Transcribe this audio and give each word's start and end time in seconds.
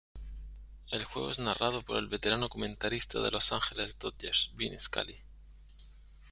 El 0.89 1.03
juego 1.03 1.29
es 1.29 1.37
narrado 1.37 1.83
por 1.83 1.97
el 1.97 2.07
veterano 2.07 2.49
comentarista 2.49 3.21
de 3.21 3.29
Los 3.29 3.51
Angeles 3.53 3.99
Dodgers, 3.99 4.49
Vin 4.55 4.79
Scully. 4.79 5.15